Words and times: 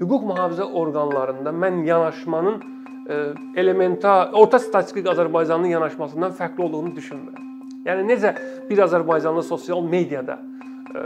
hüquq 0.00 0.26
mühafizə 0.30 0.66
orqanlarında 0.80 1.50
mən 1.50 1.84
yanaşmanın 1.86 2.62
e, 3.08 3.16
elementar 3.60 4.32
orta 4.32 4.58
statistik 4.58 5.06
Azərbaycanın 5.06 5.72
yanaşmasından 5.72 6.34
fərqli 6.38 6.62
olduğunu 6.68 6.94
düşünmürəm. 6.96 7.52
Yəni 7.86 8.06
necə 8.10 8.34
bir 8.70 8.82
Azərbaycanlı 8.86 9.42
sosial 9.46 9.82
mediada 9.82 10.38
e, 10.94 11.04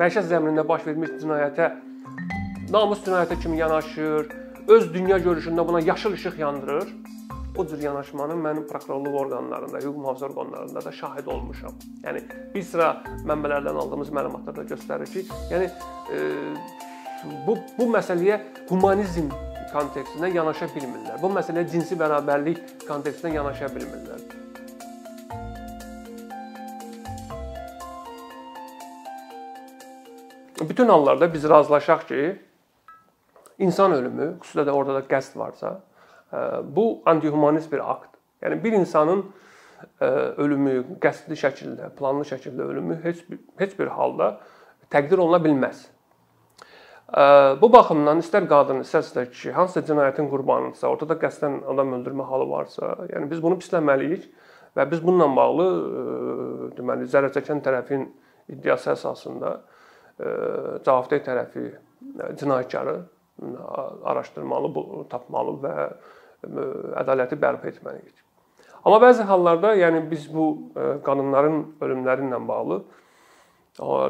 məişət 0.00 0.28
zəminində 0.30 0.66
baş 0.68 0.86
vermiş 0.86 1.16
cinayətə 1.22 1.70
namus 2.70 3.02
cinayətə 3.06 3.40
kimi 3.42 3.58
yanaşır, 3.58 4.28
öz 4.68 4.92
dünya 4.94 5.18
görüşündə 5.18 5.66
buna 5.68 5.80
yaşıl 5.80 6.14
işıq 6.14 6.38
yandırır 6.38 6.94
o 7.56 7.66
cür 7.66 7.82
yanaşmanın 7.82 8.38
mənim 8.44 8.66
prokurorluq 8.66 9.16
orqanlarında, 9.22 9.78
hüquq 9.82 9.98
mühafizə 9.98 10.28
orqanlarında 10.30 10.84
da 10.84 10.92
şahid 10.92 11.26
olmuşam. 11.26 11.74
Yəni 12.04 12.22
bir 12.54 12.62
sıra 12.62 12.92
mənbələrdən 13.26 13.80
aldığımız 13.82 14.12
məlumatlar 14.14 14.56
da 14.56 14.64
göstərir 14.70 15.10
ki, 15.10 15.24
yəni 15.50 15.66
e, 16.14 16.20
bu 17.46 17.56
bu 17.78 17.88
məsələyə 17.94 18.40
humanizm 18.68 19.30
kontekstində 19.72 20.30
yanaşa 20.34 20.70
bilmirlər. 20.74 21.18
Bu 21.22 21.30
məsələyə 21.34 21.68
cinsi 21.70 21.98
bərabərlik 21.98 22.62
kontekstində 22.88 23.34
yanaşa 23.34 23.70
bilmirlər. 23.74 24.22
Bütün 30.60 30.88
hallarda 30.88 31.32
biz 31.34 31.44
razılaşaq 31.48 32.02
ki, 32.08 32.24
insan 33.58 33.92
ölümü, 33.92 34.34
xüsusilə 34.42 34.66
də 34.68 34.74
orada 34.76 35.00
da 35.00 35.06
qəsd 35.08 35.38
varsa, 35.38 35.78
Bu 36.62 37.02
antihumanist 37.06 37.72
bir 37.72 37.90
akt. 37.90 38.10
Yəni 38.42 38.64
bir 38.64 38.72
insanın 38.72 39.24
ölümü 40.38 40.98
qəsdli 41.02 41.36
şəkildə, 41.36 41.90
planlı 41.98 42.24
şəkildə 42.28 42.62
ölümü 42.62 43.00
heç 43.02 43.24
bir, 43.30 43.40
heç 43.58 43.74
bir 43.78 43.90
halda 43.96 44.36
təqdir 44.90 45.18
oluna 45.18 45.40
bilməz. 45.42 45.88
Bu 47.10 47.66
baxımdan 47.72 48.20
istər 48.22 48.44
qadın, 48.46 48.84
istərsə 48.84 49.24
kişi 49.32 49.50
hansısa 49.56 49.82
cinayətin 49.88 50.28
qurbanıdırsa, 50.30 50.86
ortada 50.86 51.16
qəsdən 51.18 51.56
adam 51.72 51.96
öldürmə 51.96 52.22
halı 52.28 52.46
varsa, 52.46 52.92
yəni 53.10 53.26
biz 53.32 53.42
bunu 53.42 53.58
pisləməliyik 53.58 54.28
və 54.78 54.86
biz 54.92 55.02
bununla 55.02 55.26
bağlı 55.34 55.66
deməli 56.76 57.08
zərər 57.10 57.34
çəkən 57.34 57.64
tərəfin 57.66 58.06
iddiası 58.54 58.92
əsasında 58.94 59.56
cavabdeh 60.86 61.24
tərəfi 61.26 61.66
cinayətkarı 62.38 62.96
araşdırmalı, 64.14 64.72
tapmalı 65.10 65.58
və 65.66 65.74
ədaləti 67.02 67.42
bərpa 67.42 67.74
etməliyik. 67.74 68.16
Amma 68.86 69.02
bəzi 69.02 69.26
hallarda, 69.26 69.74
yəni 69.82 70.06
biz 70.14 70.30
bu 70.30 70.46
qadınların 71.04 71.64
ölümləri 71.82 72.30
ilə 72.30 72.38
bağlı 72.46 72.84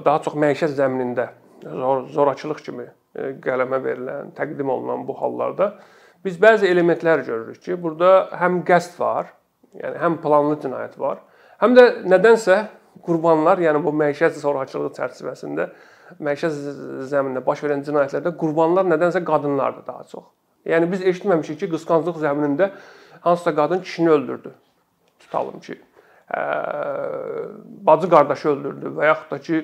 daha 0.04 0.20
çox 0.20 0.36
məişət 0.36 0.76
zəminində 0.76 1.30
zor 1.64 2.08
zorakılıq 2.12 2.60
kimi 2.64 2.86
qələmə 3.16 3.80
verilən, 3.84 4.34
təqdim 4.36 4.70
olunan 4.70 5.06
bu 5.08 5.16
hallarda 5.18 5.74
biz 6.24 6.36
bəzi 6.40 6.68
elementlər 6.68 7.24
görürük 7.26 7.62
ki, 7.64 7.76
burada 7.82 8.28
həm 8.40 8.60
qəsd 8.68 8.98
var, 9.00 9.32
yəni 9.80 9.98
həm 10.02 10.18
planlı 10.22 10.58
cinayət 10.62 10.98
var, 11.00 11.22
həm 11.62 11.74
də 11.78 11.86
nədənsə 12.10 12.58
qurbanlar, 13.06 13.62
yəni 13.62 13.82
bu 13.84 13.94
məişət 13.96 14.38
zorakılığı 14.42 14.92
çərçivəsində 14.98 15.70
məişət 16.20 16.56
zəminində 17.10 17.42
baş 17.46 17.62
verən 17.64 17.84
cinayətlərdə 17.86 18.34
qurbanlar 18.38 18.88
nədənsə 18.88 19.22
qadınlardır 19.26 19.86
daha 19.86 20.04
çox. 20.10 20.24
Yəni 20.68 20.90
biz 20.90 21.04
eşitməmişik 21.12 21.62
ki, 21.62 21.70
qısqanclıq 21.74 22.18
zəminində 22.20 22.72
hansısa 23.24 23.54
qadın 23.56 23.80
kişini 23.86 24.10
öldürdü. 24.10 24.52
Tutalım 25.20 25.60
ki, 25.60 25.78
ə, 26.28 26.42
bacı 27.86 28.10
qardaşı 28.10 28.48
öldürdü 28.54 28.92
və 28.98 29.06
yaxud 29.08 29.30
da 29.30 29.38
ki, 29.46 29.62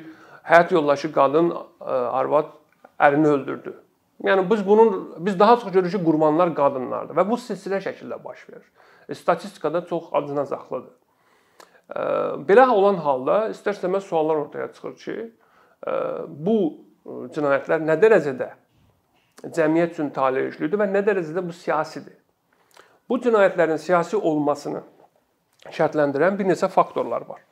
həyat 0.48 0.72
yoldaşı 0.72 1.12
qadın 1.12 1.50
ə, 1.52 1.58
arvad 2.20 2.54
ərini 3.00 3.28
öldürdü. 3.28 3.74
Yəni 4.24 4.50
biz 4.50 4.66
bunun 4.66 5.14
biz 5.18 5.38
daha 5.38 5.56
çox 5.56 5.72
görürük 5.72 5.92
ki, 5.92 6.04
qurbanlar 6.04 6.54
qadınlardır 6.56 7.16
və 7.18 7.24
bu 7.28 7.36
silsilə 7.40 7.82
şəkildə 7.84 8.16
baş 8.24 8.48
verir. 8.48 8.68
E, 9.08 9.14
statistikada 9.14 9.84
çox 9.86 10.08
acınacaqlıdır. 10.12 10.94
E, 11.96 12.00
belə 12.48 12.68
olan 12.72 12.96
halda 13.04 13.38
istər-istəməz 13.52 14.08
suallar 14.08 14.36
ortaya 14.46 14.72
çıxır 14.72 14.96
ki, 15.02 15.16
e, 15.86 15.92
bu 16.28 16.56
cinayətlər 17.36 17.84
nə 17.84 17.98
dərəcədə 18.00 18.48
cəmiyyət 19.44 19.92
üçün 19.98 20.10
taleyişlidir 20.16 20.80
və 20.80 20.88
nə 20.90 21.04
dərəcədə 21.04 21.44
bu 21.44 21.52
siyasidir. 21.52 22.16
Bu 23.08 23.20
cinayətlərin 23.22 23.78
siyasi 23.78 24.16
olmasını 24.16 24.80
şərtləndirən 25.76 26.38
bir 26.38 26.48
neçə 26.48 26.68
faktorlar 26.72 27.28
var. 27.28 27.44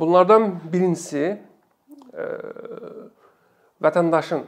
Bunlardan 0.00 0.58
birincisi 0.72 1.38
vətəndaşın 3.82 4.44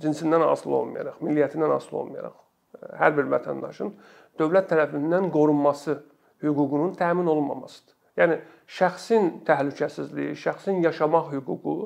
cinsindən 0.00 0.44
asılı 0.48 0.76
olmayaraq, 0.80 1.20
milliyyətindən 1.22 1.74
asılı 1.76 1.98
olmayaraq 2.02 2.34
e, 2.34 2.92
hər 3.00 3.16
bir 3.18 3.30
vətəndaşın 3.34 3.92
dövlət 4.40 4.70
tərəfindən 4.72 5.30
qorunması 5.34 5.98
hüququnun 6.44 6.94
təmin 6.98 7.28
olunmamasıdır. 7.30 7.94
Yəni 8.20 8.38
şəxsin 8.78 9.30
təhlükəsizliyi, 9.48 10.36
şəxsin 10.38 10.82
yaşamaq 10.84 11.32
hüququ, 11.34 11.76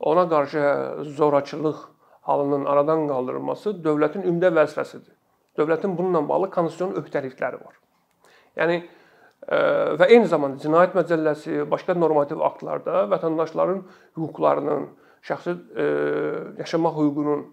ona 0.00 0.28
qarşı 0.28 0.62
zorakılıq 1.16 1.76
halının 2.26 2.64
aradan 2.64 3.06
qaldırılması 3.08 3.76
dövlətin 3.84 4.26
ümdə 4.28 4.50
vəzifəsidir. 4.56 5.14
Dövlətin 5.58 5.96
bununla 5.98 6.22
bağlı 6.28 6.50
konstitusion 6.50 6.96
öhdəlikləri 7.00 7.60
var. 7.62 7.76
Yəni 8.56 8.80
e, 8.82 9.58
və 10.00 10.08
eyni 10.10 10.28
zamanda 10.28 10.60
Cinayət 10.60 10.96
Məcəlləsi, 10.98 11.62
başqa 11.70 11.94
normativ 11.96 12.42
aktlarda 12.44 13.06
vətəndaşların 13.12 13.82
hüquqlarının, 14.18 14.88
şəxsi 15.26 15.54
e, 15.76 15.86
yaşamaq 16.62 16.98
hüququnun, 17.00 17.46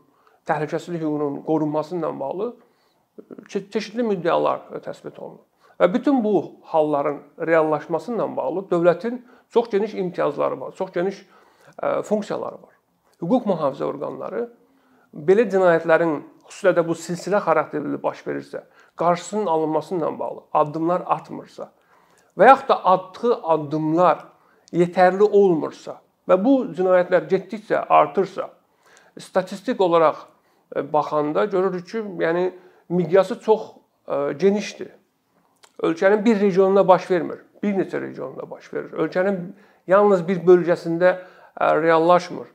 təhlükəsizlik 0.50 1.02
hüququnun 1.02 1.42
qorunması 1.48 1.98
ilə 1.98 2.12
bağlı 2.20 2.50
e, 2.54 3.48
çeşidli 3.50 4.06
müddəalar 4.12 4.68
təsbit 4.86 5.20
olunur. 5.20 5.46
Və 5.82 5.90
bütün 5.94 6.22
bu 6.24 6.36
halların 6.70 7.22
reallaşması 7.40 8.14
ilə 8.14 8.28
bağlı 8.36 8.68
dövlətin 8.72 9.24
çox 9.50 9.70
geniş 9.70 9.94
imtiyazları 9.94 10.60
var, 10.62 10.76
çox 10.78 10.92
geniş 10.94 11.26
funksiyaları 12.06 12.62
var. 12.62 12.76
Hüquq 13.22 13.48
mühafizə 13.50 13.86
orqanları 13.88 14.44
belə 15.14 15.46
cinayətlərin 15.50 16.20
xüsusilə 16.48 16.76
də 16.78 16.84
bu 16.86 16.96
silsilə 16.98 17.40
xarakterli 17.42 17.98
baş 18.04 18.22
verirsə, 18.28 18.64
qarşısının 19.00 19.50
alınması 19.50 19.96
ilə 19.96 20.12
bağlı 20.20 20.46
addımlar 20.62 21.04
atmırsa 21.16 21.72
və 22.38 22.50
yaxud 22.50 22.70
da 22.70 22.78
atdığı 22.94 23.36
addımlar 23.56 24.26
yetərli 24.74 25.24
olmursa 25.24 26.00
və 26.30 26.38
bu 26.44 26.56
cinayətlər 26.78 27.28
getdikcə 27.32 27.86
artırsa, 27.90 28.50
statistik 29.20 29.82
olaraq 29.82 30.24
e, 30.76 30.94
baxanda 30.94 31.46
görürük 31.46 31.88
ki, 31.90 32.04
yəni 32.24 32.52
miqyası 32.90 33.40
çox 33.40 33.70
e, 34.08 34.34
genişdir. 34.34 34.90
Ölkənin 35.84 36.26
bir 36.26 36.40
regionunda 36.40 36.88
baş 36.88 37.12
vermir, 37.12 37.40
bir 37.64 37.76
neçə 37.76 38.02
regionunda 38.02 38.50
baş 38.50 38.74
verir. 38.74 38.92
Ölkənin 38.92 39.40
yalnız 39.88 40.28
bir 40.28 40.44
bölgəsində 40.48 41.16
e, 41.60 41.76
reallaşmır. 41.82 42.48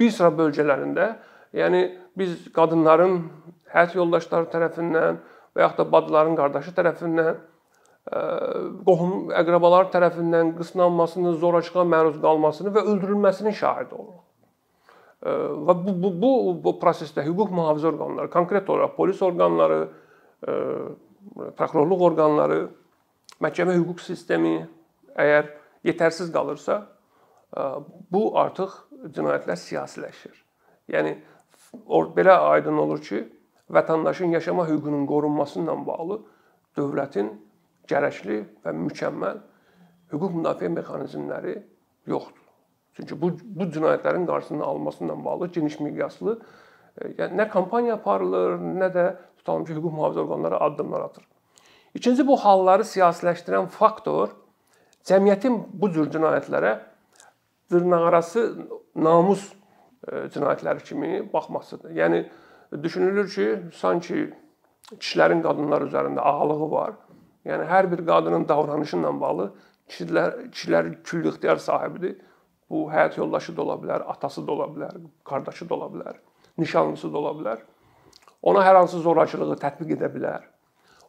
Bir 0.00 0.10
sıra 0.10 0.28
bölgələrində 0.28 1.14
Yəni 1.56 1.82
biz 2.18 2.50
qadınların 2.52 3.22
həyat 3.72 3.94
yoldaşları 3.96 4.50
tərəfindən 4.52 5.20
və 5.56 5.64
yaxud 5.64 5.80
da 5.80 5.86
bacıların 5.92 6.36
qardaşı 6.36 6.74
tərəfindən 6.76 7.38
qohum 8.08 9.28
əqrabalar 9.36 9.90
tərəfindən 9.92 10.54
qısnanmasını, 10.56 11.34
zorakılığa 11.42 11.84
məruz 11.84 12.16
qalmasını 12.22 12.72
və 12.72 12.84
öldürülməsinin 12.94 13.56
şahidi 13.58 13.94
oluruq. 13.94 14.24
E, 15.22 15.34
və 15.68 15.74
bu 15.84 15.94
bu 16.02 16.12
bu 16.22 16.32
bu 16.64 16.74
prosesdə 16.80 17.24
hüquq 17.26 17.52
mühafizə 17.52 17.90
orqanları, 17.92 18.30
konkret 18.32 18.70
olaraq 18.70 18.94
polis 18.96 19.22
orqanları, 19.22 19.80
prokurorluq 21.58 22.04
orqanları, 22.12 22.60
məhkəmə 23.42 23.74
hüquq 23.76 24.00
sistemi 24.00 24.60
əgər 25.18 25.50
yetərsiz 25.84 26.30
qalırsa, 26.32 26.78
bu 28.12 28.22
artıq 28.38 28.74
cinayətlər 29.16 29.58
siyasiləşir. 29.58 30.36
Yəni 30.92 31.16
belə 32.16 32.38
aydın 32.54 32.78
olur 32.78 33.02
ki, 33.04 33.24
vətəndaşın 33.72 34.32
yaşama 34.38 34.64
hüququnun 34.68 35.04
qorunması 35.08 35.60
ilə 35.60 35.76
bağlı 35.86 36.20
dövlətin 36.78 37.34
gərəkli 37.90 38.42
və 38.64 38.74
mükəmməl 38.84 39.40
hüquq 40.12 40.36
müdafiə 40.38 40.70
mexanizmləri 40.72 41.56
yoxdur. 42.08 42.44
Çünki 42.96 43.18
bu 43.20 43.32
bu 43.42 43.68
cinayətlərin 43.74 44.26
qarşısının 44.26 44.64
alınması 44.66 45.04
ilə 45.04 45.16
bağlı 45.24 45.48
geniş 45.54 45.78
miqyaslı 45.80 46.38
e, 46.38 47.08
yəni 47.20 47.38
nə 47.40 47.48
kampaniya 47.52 47.98
aparılır, 48.00 48.58
nə 48.58 48.88
də 48.94 49.04
tutalım 49.38 49.64
ki, 49.68 49.76
hüquq 49.76 49.94
mühafizə 49.94 50.24
orqanları 50.24 50.60
addımlar 50.66 51.00
atır. 51.00 51.24
İkinci 51.94 52.26
bu 52.26 52.36
halları 52.36 52.84
siyasiləşdirən 52.88 53.68
faktor 53.74 54.34
cəmiyyətin 55.08 55.60
bu 55.72 55.92
cür 55.92 56.10
cinayətlərə 56.12 56.74
dırnaqarası 57.70 58.44
namus 58.96 59.46
cinayətləri 60.08 60.84
kimi 60.84 61.32
baxmasıdır. 61.32 61.94
Yəni 61.96 62.24
düşünülür 62.82 63.28
ki, 63.30 63.48
sanki 63.74 64.28
kişilərin 64.96 65.42
qadınlar 65.44 65.84
üzərində 65.86 66.24
ağalığı 66.24 66.70
var. 66.70 66.94
Yəni 67.48 67.64
hər 67.68 67.88
bir 67.92 68.04
qadının 68.06 68.44
davranışı 68.48 68.98
ilə 68.98 69.12
bağlı 69.20 69.48
kişilər 69.88 70.34
kişilər 70.52 70.90
küllü 71.02 71.32
ixtiyar 71.32 71.62
sahibidir. 71.64 72.18
Bu 72.70 72.84
həyat 72.92 73.16
yoldaşı 73.16 73.54
da 73.56 73.62
ola 73.62 73.78
bilər, 73.80 74.04
atası 74.12 74.44
da 74.46 74.52
ola 74.52 74.66
bilər, 74.74 74.98
qardaşı 75.24 75.68
da 75.68 75.74
ola 75.74 75.86
bilər, 75.94 76.18
nişanlısı 76.58 77.12
da 77.12 77.18
ola 77.18 77.32
bilər. 77.38 77.62
Ona 78.42 78.60
hər 78.66 78.76
hansı 78.82 79.00
zorakılığı 79.00 79.56
tətbiq 79.62 79.94
edə 79.96 80.10
bilər. 80.12 80.44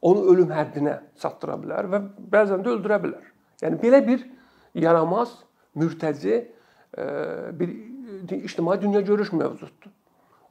Onu 0.02 0.24
ölüm 0.32 0.54
həddinə 0.56 0.96
çatdıra 1.20 1.58
bilər 1.60 1.90
və 1.92 2.00
bəzən 2.32 2.64
də 2.64 2.72
öldürə 2.78 3.02
bilər. 3.04 3.26
Yəni 3.60 3.82
belə 3.82 4.00
bir 4.08 4.24
yaramaz, 4.80 5.34
mürtəci 5.76 6.38
e, 6.40 7.06
bir 7.60 7.76
ictimai 8.40 8.82
dünya 8.82 9.02
görüş 9.02 9.34
mövcuddur. 9.34 9.92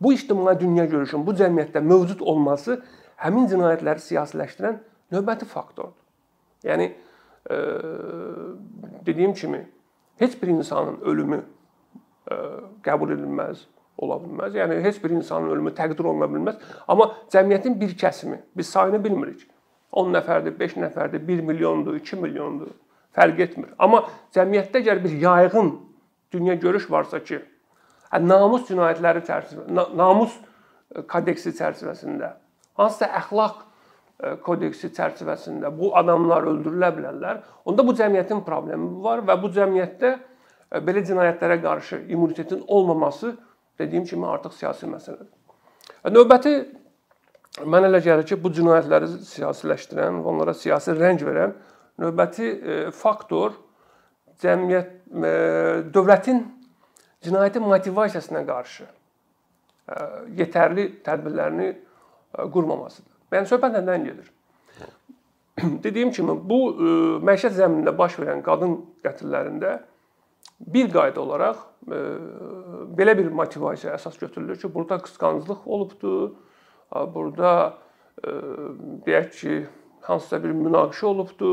Bu 0.00 0.12
ictimai 0.12 0.61
dünya 0.61 0.85
görüşün 0.85 1.26
bu 1.26 1.32
cəmiyyətdə 1.40 1.81
mövcud 1.81 2.20
olması 2.20 2.82
həmin 3.25 3.49
cinayətləri 3.50 4.05
siyasiləşdirən 4.05 4.79
növbəti 5.13 5.49
faktordur. 5.49 6.05
Yəni 6.65 6.91
e, 7.51 7.57
dediyim 9.07 9.35
kimi 9.35 9.69
heç 10.19 10.43
bir 10.43 10.49
insanın 10.49 11.01
ölümü 11.01 11.43
e, 12.31 12.35
qəbul 12.85 13.15
edilməz, 13.15 13.67
ola 13.99 14.19
bilməz. 14.23 14.57
Yəni 14.59 14.81
heç 14.83 15.03
bir 15.05 15.11
insanın 15.11 15.51
ölümü 15.55 15.75
təqdir 15.77 16.05
oluna 16.05 16.29
bilməz. 16.31 16.59
Amma 16.89 17.13
cəmiyyətin 17.33 17.79
bir 17.81 17.95
kəsimi, 17.99 18.41
biz 18.57 18.69
sayını 18.69 19.05
bilmirik. 19.05 19.47
10 19.93 20.13
nəfərdir, 20.13 20.59
5 20.59 20.77
nəfərdir, 20.85 21.23
1 21.29 21.45
milyondur, 21.49 21.95
2 21.97 22.17
milyondur, 22.21 22.73
fərq 23.17 23.41
etmir. 23.41 23.71
Amma 23.79 24.05
cəmiyyətdə 24.37 24.83
əgər 24.83 25.05
bir 25.05 25.15
yayğın 25.23 25.71
dünya 26.33 26.55
görüş 26.55 26.91
varsa 26.91 27.23
ki, 27.25 27.41
namus 28.21 28.67
cinayətləri 28.69 29.25
çərçivəsində, 29.25 29.87
namus 29.97 30.35
e, 30.37 31.03
kodeksi 31.09 31.55
çərçivəsində, 31.57 32.35
hansısa 32.77 33.09
əxlaq 33.23 33.65
kodeksi 34.19 34.91
çərçivəsində 34.97 35.70
bu 35.79 35.93
adamlar 35.99 36.47
öldürülə 36.50 36.91
bilərlər, 36.97 37.43
onda 37.69 37.85
bu 37.87 37.94
cəmiyyətin 37.99 38.43
problemi 38.47 38.88
var 39.05 39.23
və 39.26 39.37
bu 39.38 39.50
cəmiyyətdə 39.55 40.11
e, 40.11 40.81
belə 40.82 41.05
cinayətlərə 41.06 41.61
qarşı 41.62 42.00
immunitetin 42.09 42.65
olmaması 42.67 43.37
dediyim 43.79 44.09
kimi 44.09 44.26
artıq 44.26 44.56
siyasi 44.59 44.91
məsələdir. 44.91 45.31
Növbəti 46.11 46.55
mən 47.62 47.87
elə 47.87 48.03
gəlir 48.03 48.26
ki, 48.26 48.38
bu 48.43 48.50
cinayətləri 48.55 49.09
siyasiləşdirən 49.29 50.19
onlara 50.26 50.55
siyasi 50.55 50.97
rəng 50.99 51.23
verən 51.23 51.55
növbəti 52.03 52.50
faktor 52.94 53.55
cəmiyyət 54.43 54.94
dövlətin 55.94 56.43
cinayətin 57.26 57.67
motivasiyasına 57.67 58.43
qarşı 58.47 58.88
yetərli 60.38 60.88
tədbirlərini 61.06 61.71
qurmamasıdır. 62.55 63.18
Yəni 63.35 63.51
söhbət 63.51 63.79
nədən 63.79 64.09
gedir? 64.09 64.33
Dediyim 65.85 66.13
kimi 66.15 66.37
bu 66.51 66.61
məişət 67.29 67.57
zəminində 67.59 67.95
baş 67.99 68.19
verən 68.23 68.43
qadın 68.47 68.79
qətllərində 69.05 69.79
bir 70.59 70.91
qayda 70.93 71.23
olaraq 71.23 71.65
belə 72.99 73.15
bir 73.19 73.31
motivasiya 73.35 73.95
əsas 73.95 74.19
götürülür 74.21 74.59
ki, 74.59 74.71
burada 74.75 74.99
qısqanclıq 75.05 75.67
olubdu, 75.67 76.15
burada 77.15 77.53
deyək 79.07 79.29
ki, 79.41 79.59
hansısa 80.09 80.43
bir 80.43 80.55
münaqişə 80.57 81.07
olubdu, 81.07 81.53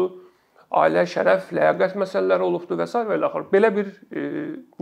ailə 0.76 1.06
şərəf, 1.10 1.52
ləyaqət 1.56 1.96
məsələləri 2.00 2.46
olubdu 2.46 2.78
və 2.80 2.88
s. 2.88 3.02
və 3.08 3.18
ilə 3.20 3.30
axır. 3.30 3.48
Belə 3.52 3.72
bir 3.76 3.92
e, 4.12 4.24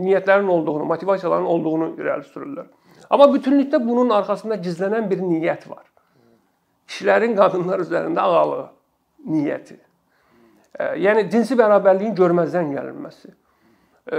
niyyətlərin 0.00 0.48
olduğunu, 0.56 0.86
motivasiyaların 0.90 1.48
olduğunu 1.54 1.90
irəli 2.00 2.26
sürürlər. 2.30 2.70
Amma 3.10 3.28
bütünlükdə 3.34 3.80
bunun 3.84 4.10
arxasında 4.16 4.58
gizlənən 4.64 5.10
bir 5.10 5.20
niyyət 5.22 5.68
var. 5.70 5.84
Kişilərin 6.88 7.36
qadınlar 7.38 7.82
üzərində 7.84 8.24
ağalığı 8.24 8.66
niyyəti. 9.30 9.78
Yəni 11.00 11.28
cinsi 11.30 11.56
bərabərliyin 11.58 12.14
görməzdən 12.18 12.72
gəlinməsi. 12.74 13.30
E, 14.12 14.18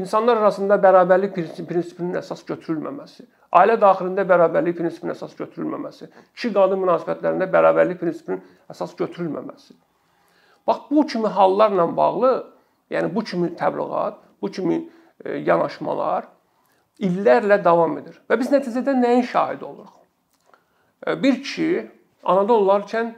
insanlar 0.00 0.38
arasında 0.40 0.78
bərabərlik 0.80 1.34
prinsipinin 1.68 2.16
əsas 2.22 2.44
götürülməməsi. 2.48 3.26
Ailə 3.58 3.76
daxilində 3.80 4.24
bərabərlik 4.28 4.78
prinsipinin 4.78 5.12
əsas 5.12 5.34
götürülməməsi. 5.36 6.08
Kişi-qadın 6.38 6.80
münasibətlərində 6.80 7.50
bərabərlik 7.52 8.00
prinsipinin 8.00 8.40
əsas 8.72 8.94
götürülməməsi. 8.96 9.74
Bax 10.66 10.86
bu 10.90 11.04
kimi 11.10 11.28
hallarla 11.28 11.88
bağlı, 11.96 12.32
yəni 12.94 13.10
bu 13.14 13.24
kimi 13.26 13.50
təbliğat, 13.58 14.22
bu 14.40 14.50
kimi 14.50 14.78
e, 15.24 15.36
yanaşmalar 15.42 16.30
illərlə 17.02 17.58
davam 17.64 17.98
edir. 17.98 18.22
Və 18.30 18.38
biz 18.40 18.52
nəticədə 18.54 18.94
nəyin 18.94 19.26
şahidi 19.26 19.66
oluruq? 19.68 20.01
E, 21.06 21.22
bir 21.22 21.42
kişi 21.42 21.90
anadan 22.24 22.62
olarkən 22.62 23.12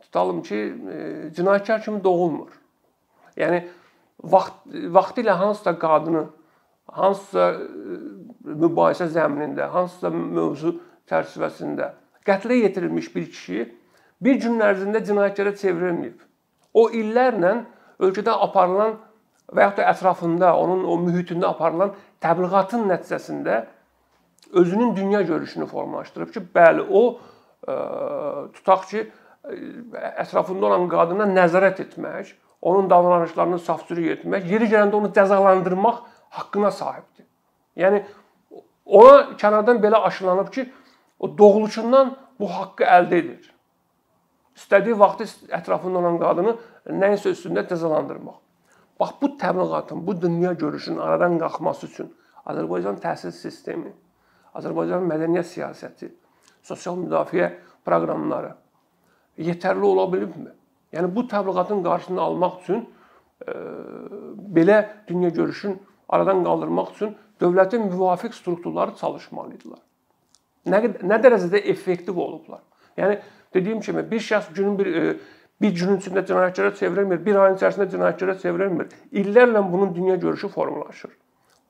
tutalım 0.00 0.42
ki, 0.42 0.56
e, 0.56 0.96
cinayətkar 1.36 1.84
kimi 1.84 2.04
doğulmur. 2.04 2.50
Yəni 3.36 3.64
vaxt 4.22 4.66
vaxtilə 4.72 5.30
hansısa 5.30 5.76
qadını 5.78 6.26
hansısa 6.86 7.46
mübahisə 8.46 9.10
zəminində, 9.12 9.68
hansısa 9.68 10.10
mövzu 10.10 10.76
çərçivəsində 11.10 11.90
qətlə 12.26 12.62
yetirilmiş 12.62 13.14
bir 13.14 13.26
kişi 13.30 13.66
bir 14.20 14.40
gün 14.40 14.60
ərzində 14.64 15.02
cinayətkara 15.04 15.52
çevrilməyib. 15.60 16.18
O 16.74 16.88
illərlə 16.90 17.52
ölkədə 18.00 18.32
aparılan 18.46 18.96
və 19.52 19.62
yaxud 19.66 19.82
da 19.82 19.90
ətrafında, 19.92 20.52
onun 20.58 20.84
o 20.84 20.96
mühitində 21.04 21.52
aparılan 21.52 21.92
təbliğatın 22.24 22.88
nəticəsində 22.90 23.64
özünün 24.52 24.96
dünya 24.96 25.22
görüşünü 25.22 25.66
formalaşdırıb 25.66 26.32
ki, 26.32 26.42
bəli, 26.54 26.84
o 26.90 27.02
ə, 27.66 27.72
e, 27.72 28.52
tutaq 28.52 28.86
ki, 28.90 29.06
e, 29.44 29.56
ətrafında 30.22 30.68
olan 30.70 30.86
qadına 30.92 31.26
nəzarət 31.30 31.82
etmək, 31.86 32.34
onun 32.62 32.90
davranışlarını 32.90 33.58
safsürük 33.58 34.18
etmək, 34.18 34.46
yeri 34.50 34.70
gələndə 34.70 34.98
onu 35.00 35.12
cəzalandırmaq 35.16 36.04
haqqına 36.38 36.70
sahibdir. 36.70 37.26
Yəni 37.76 38.04
ona 38.84 39.36
kənardan 39.36 39.82
belə 39.82 40.02
aşılanıb 40.08 40.52
ki, 40.52 40.70
o 41.18 41.38
doğuluşundan 41.38 42.16
bu 42.40 42.50
haqqı 42.52 42.84
əldə 42.84 43.22
edir 43.22 43.52
istədiyi 44.56 44.96
vaxtı 44.98 45.26
ətrafında 45.58 46.00
olan 46.00 46.18
qadını 46.20 46.56
nəyinsə 47.02 47.32
üstündə 47.36 47.66
cəzalandırmaq. 47.68 48.38
Bax 49.00 49.10
bu 49.22 49.28
təbliğatın, 49.40 50.06
bu 50.06 50.20
dünya 50.20 50.52
görüşünün 50.52 50.98
aradan 51.04 51.38
qalxması 51.38 51.86
üçün 51.86 52.12
Azərbaycan 52.46 53.00
təhsil 53.02 53.32
sistemi, 53.36 53.92
Azərbaycan 54.56 55.06
mədəniyyət 55.08 55.48
siyasəti, 55.52 56.10
sosial 56.64 56.98
müdafiə 57.00 57.50
proqramları 57.86 58.54
yetərli 59.48 59.84
ola 59.84 60.06
bilibmi? 60.12 60.52
Yəni 60.96 61.10
bu 61.14 61.26
təbliğatın 61.28 61.82
qarşısını 61.84 62.20
almaq 62.20 62.60
üçün 62.62 62.84
e, 63.46 63.54
belə 64.56 64.78
dünya 65.08 65.28
görüşün 65.28 65.78
aradan 66.08 66.44
qaldırmaq 66.44 66.92
üçün 66.94 67.16
dövlətin 67.40 67.90
müvafiq 67.90 68.32
strukturları 68.32 68.96
çalışmalıdılar. 69.00 69.82
Nə 70.66 70.82
nə 71.04 71.18
dərəcədə 71.22 71.60
effektiv 71.72 72.16
olublar? 72.18 72.62
Yəni 72.96 73.20
Dediyim 73.56 73.80
kimi 73.80 74.10
bir 74.10 74.20
şəxs 74.20 74.54
günün 74.54 74.78
bir 74.78 74.86
e, 74.86 75.16
bir 75.62 75.70
günün 75.72 76.00
içində 76.02 76.22
cinayətkara 76.28 76.74
çevrilmir, 76.76 77.22
bir 77.26 77.36
ayın 77.40 77.54
içərisində 77.56 77.86
cinayətkara 77.92 78.34
çevrilmir. 78.42 78.90
İllərlə 79.12 79.62
bunun 79.72 79.94
dünya 79.94 80.16
görüşü 80.16 80.48
formalaşır. 80.48 81.10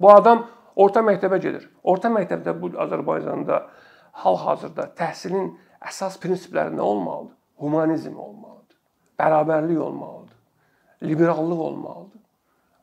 Bu 0.00 0.10
adam 0.12 0.46
orta 0.76 1.02
məktəbə 1.04 1.40
gedir. 1.42 1.68
Orta 1.82 2.10
məktəbdə 2.12 2.54
bu 2.60 2.70
Azərbaycanda 2.84 3.62
hal-hazırda 4.22 4.90
təhsilin 4.98 5.54
əsas 5.84 6.18
prinsipləri 6.22 6.74
nə 6.76 6.84
olmalıdır? 6.84 7.34
Humanizm 7.60 8.18
olmalıdır. 8.20 8.76
Bərabərlik 9.20 9.80
olmalıdır. 9.80 10.36
Liberallıq 11.02 11.60
olmalıdır. 11.68 12.20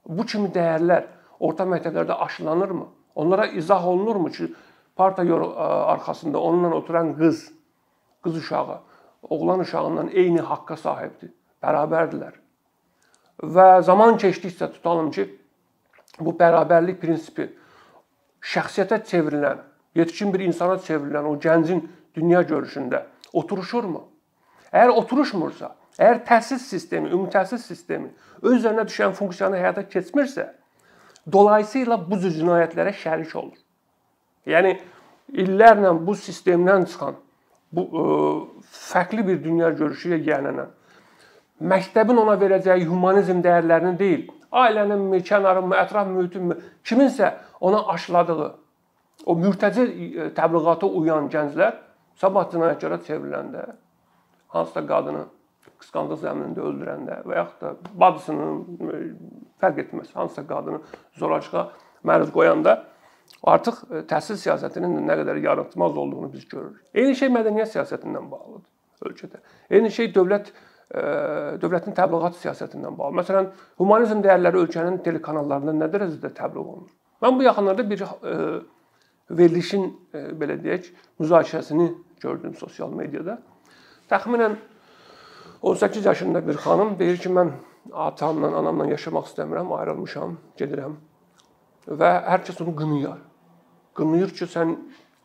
Bu 0.09 0.25
kimi 0.25 0.50
dəyərlər 0.53 1.07
orta 1.39 1.65
məktəblərdə 1.69 2.17
aşılanırmı? 2.25 2.88
Onlara 3.15 3.45
izah 3.47 3.88
olunurmu 3.88 4.31
ki, 4.31 4.53
parta 4.95 5.21
arxasında 5.93 6.39
onunla 6.39 6.75
oturan 6.75 7.17
qız, 7.17 7.51
qız 8.23 8.38
uşağı 8.38 8.79
oğlan 9.29 9.59
uşağından 9.59 10.09
eyni 10.13 10.41
haqqa 10.41 10.77
sahibdir. 10.77 11.31
Bərabərdirlər. 11.63 12.33
Və 13.43 13.81
zaman 13.81 14.17
keçdikcə 14.17 14.71
tutalım 14.73 15.12
ki, 15.12 15.27
bu 16.19 16.33
bərabərlik 16.38 17.00
prinsipi 17.01 17.47
şəxsiyyətə 18.43 19.03
çevrilən, 19.09 19.62
yetkin 19.95 20.33
bir 20.33 20.43
insana 20.47 20.79
çevrilən 20.88 21.27
o 21.29 21.35
gəncin 21.39 21.83
dünya 22.15 22.41
görüşündə 22.41 23.03
oturuşurmu? 23.33 24.03
Əgər 24.73 24.93
oturuşmursa, 25.00 25.73
əgər 26.00 26.23
təhsil 26.27 26.59
sistemi, 26.59 27.12
ümumi 27.12 27.31
təhsil 27.33 27.62
sistemi 27.62 28.12
öz 28.41 28.57
üzərinə 28.59 28.88
düşən 28.89 29.13
funksiyanı 29.17 29.59
həyata 29.62 29.85
keçmirsə, 29.89 30.50
dolayısıyla 31.31 32.00
bu 32.09 32.19
cür 32.19 32.33
cinayətlərə 32.39 32.93
şərik 33.03 33.35
olur. 33.39 33.59
Yəni 34.50 34.77
illərlə 35.33 35.93
bu 36.05 36.15
sistemdən 36.19 36.88
çıxan 36.89 37.19
bu 37.73 37.83
ə, 37.83 38.01
e, 38.03 38.71
fərqli 38.91 39.27
bir 39.27 39.43
dünya 39.43 39.69
görüşü 39.77 40.09
ilə 40.09 40.23
gələnən 40.27 40.71
məktəbin 41.62 42.19
ona 42.19 42.35
verəcəyi 42.39 42.85
humanizm 42.89 43.41
dəyərlərini 43.43 43.97
deyil, 44.00 44.23
ailəninmi, 44.51 45.21
kənarınmı, 45.25 45.75
ətraf 45.79 46.09
mühitinmi, 46.09 46.57
kiminsə 46.85 47.31
ona 47.63 47.88
aşıladığı 47.88 48.55
o 49.25 49.36
mürtəci 49.39 49.84
e, 49.88 50.27
təbliğata 50.36 50.89
uyan 51.00 51.29
gənclər 51.32 51.77
sabah 52.20 52.50
cinayətkara 52.51 53.00
çevriləndə 53.08 53.63
hansısa 54.55 54.84
qadını 54.89 55.22
qısqanclıq 55.79 56.20
zəminində 56.25 56.65
öldürəndə 56.67 57.20
və 57.27 57.38
yaxud 57.38 57.62
da 57.63 57.93
bacısını 58.03 58.48
e, 58.96 59.00
fərq 59.63 59.79
etməz, 59.86 60.10
hansısa 60.17 60.43
qadını 60.50 60.82
zorakılığa 61.22 61.63
məruz 62.10 62.34
qoyanda 62.36 62.75
artıq 63.53 63.79
e, 63.86 64.03
təhsil 64.12 64.39
siyasətinin 64.41 65.00
nə 65.08 65.17
qədər 65.22 65.39
yaratmaz 65.46 65.98
olduğunu 66.03 66.34
biz 66.34 66.48
görürük. 66.51 66.84
Eyni 66.93 67.15
şey 67.15 67.32
mədəniyyət 67.38 67.77
siyasətindən 67.77 68.27
bağlıdır 68.32 69.08
ölkədə. 69.08 69.39
Eyni 69.72 69.91
şey 69.91 70.12
dövlət 70.15 70.51
dövlətin 70.93 71.96
təbliğat 71.98 72.36
siyasətindən 72.38 72.93
bağlı. 73.00 73.15
Məsələn, 73.17 73.48
humanizm 73.82 74.20
dəyərləri 74.22 74.60
ölkənin 74.62 75.00
telekanallarında 75.01 75.74
nə 75.79 75.88
dərəcədə 75.89 76.29
təbliğ 76.38 76.62
olunur? 76.62 76.91
Mən 77.24 77.39
bu 77.39 77.44
yaxınlarda 77.44 77.89
bir 77.89 78.03
e, 78.03 78.36
verilişin 79.32 79.86
belə 80.13 80.58
deyək, 80.60 80.89
müzakirəsini 81.24 81.88
gördüm 82.22 82.56
sosial 82.60 82.92
mediada. 82.92 83.38
Təxminən 84.12 84.58
18 85.62 86.06
yaşında 86.06 86.48
bir 86.48 86.60
xanım 86.60 86.98
deyir 87.00 87.18
ki, 87.18 87.30
mən 87.30 87.53
atamla, 87.94 88.51
anamla 88.60 88.89
yaşamaq 88.92 89.30
istəmirəm, 89.32 89.72
ayrılmışam, 89.77 90.36
gedirəm. 90.60 90.98
Və 91.88 92.12
hər 92.27 92.44
kəs 92.44 92.60
onu 92.63 92.75
qınayır. 92.75 93.22
Qınayır 93.96 94.36
ki, 94.36 94.48
sən 94.51 94.75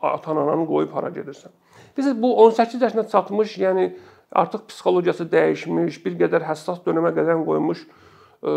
atan-ananı 0.02 0.66
qoyub 0.70 0.94
hara 0.94 1.10
gedirsən. 1.14 1.50
Biz 1.96 2.22
bu 2.22 2.36
18 2.44 2.82
yaşına 2.82 3.08
çatmış, 3.08 3.58
yəni 3.58 3.90
artıq 4.32 4.66
psixologiyası 4.70 5.26
dəyişmiş, 5.32 6.02
bir 6.04 6.18
qədər 6.22 6.46
həssas 6.46 6.82
dönəmə 6.86 7.10
qədəm 7.18 7.42
qoymuş 7.46 7.82
ə, 7.82 8.52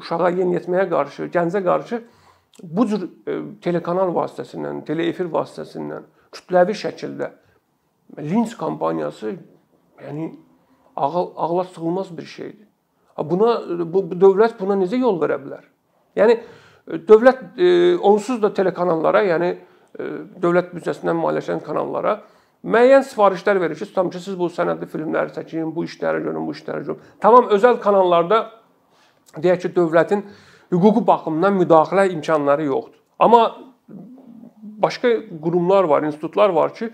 uşağa 0.00 0.32
yeniyetməyə 0.40 0.88
qarşı, 0.92 1.28
gəncə 1.36 1.64
qarşı 1.64 2.00
bu 2.62 2.86
cür 2.88 3.06
ə, 3.06 3.38
telekanal 3.64 4.12
vasitəsilə, 4.16 4.72
teleefir 4.88 5.30
vasitəsilə 5.32 6.02
kütləvi 6.34 6.76
şəkildə 6.76 7.30
linç 8.18 8.56
kampaniyası 8.58 9.36
yəni 10.02 10.32
ağıl 10.96 11.32
ağla 11.36 11.64
sığılmaz 11.64 12.16
bir 12.16 12.22
şeydir. 12.22 12.66
Buna 13.18 13.60
bu 13.92 14.04
dövlət 14.12 14.58
buna 14.60 14.76
necə 14.76 14.98
yol 15.00 15.20
verə 15.20 15.38
bilər? 15.40 15.64
Yəni 16.16 16.36
dövlət 17.08 17.58
e, 17.58 17.68
onsuz 17.96 18.42
da 18.42 18.52
telekanallara, 18.54 19.22
yəni 19.24 19.48
e, 19.52 20.08
dövlət 20.42 20.74
büdcəsindən 20.76 21.16
maliyyələşən 21.18 21.62
kanallara 21.64 22.18
müəyyən 22.66 23.04
sifarişlər 23.06 23.60
verir 23.60 23.78
ki, 23.78 23.88
tutam 23.88 24.10
ki, 24.10 24.20
siz 24.20 24.36
bu 24.38 24.50
sənədli 24.52 24.88
filmləri 24.90 25.34
çəkin, 25.36 25.72
bu 25.74 25.84
işləri 25.86 26.22
görün, 26.24 26.44
bu 26.46 26.54
işləri 26.56 26.84
görün. 26.86 27.00
Tamam 27.22 27.48
özəl 27.56 27.80
kanallarda 27.82 28.42
deyək 29.36 29.66
ki, 29.66 29.72
dövlətin 29.76 30.24
hüquqi 30.72 31.06
baxımdan 31.06 31.60
müdaxilə 31.60 32.08
imkanları 32.12 32.64
yoxdur. 32.64 33.00
Amma 33.18 33.56
başqa 34.82 35.08
qurumlar 35.42 35.84
var, 35.84 36.02
institutlar 36.02 36.50
var 36.50 36.74
ki, 36.74 36.90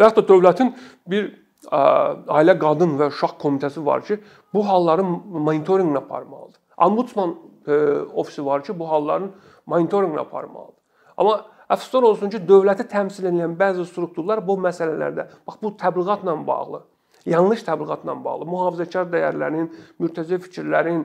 və 0.00 0.08
da 0.16 0.22
dövlətin 0.28 0.72
bir 1.08 1.32
ailə 1.70 2.56
qadın 2.60 2.96
və 3.00 3.10
uşaq 3.12 3.36
komitəsi 3.42 3.84
var 3.84 4.04
ki, 4.06 4.18
bu 4.54 4.68
halların 4.68 5.06
monitorinqini 5.48 5.98
aparmalıdır. 5.98 6.60
Ombudsman 6.76 7.36
e, 7.66 7.74
ofisi 8.14 8.46
var 8.46 8.64
ki, 8.64 8.78
bu 8.78 8.90
halların 8.90 9.30
monitorinqini 9.66 10.20
aparmalıdır. 10.20 10.80
Amma 11.16 11.36
əfsuslar 11.70 12.02
olsun 12.10 12.30
ki, 12.30 12.42
dövləti 12.48 12.86
təmsil 12.88 13.30
edən 13.32 13.56
bəzi 13.58 13.86
strukturlar 13.88 14.44
bu 14.46 14.58
məsələlərdə, 14.68 15.28
bax 15.46 15.60
bu 15.62 15.72
təbliğatla 15.80 16.36
bağlı, 16.46 16.82
yanlış 17.26 17.64
təbliğatla 17.66 18.16
bağlı, 18.24 18.46
mühafizəkar 18.52 19.08
dəyərlərin, 19.12 19.70
mürtəzə 20.00 20.38
fikirlərin, 20.44 21.02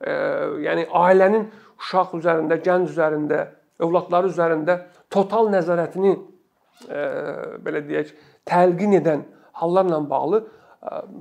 e, 0.00 0.12
yəni 0.68 0.86
ailənin 0.92 1.48
uşaq 1.80 2.16
üzərində, 2.20 2.58
gənc 2.64 2.92
üzərində, 2.92 3.46
övladları 3.82 4.30
üzərində 4.30 4.78
total 5.12 5.50
nəzarətini 5.52 6.12
e, 6.14 7.06
belə 7.64 7.82
deyək, 7.86 8.12
təlqin 8.48 8.98
edən 9.00 9.24
hallarla 9.60 10.02
bağlı 10.10 10.44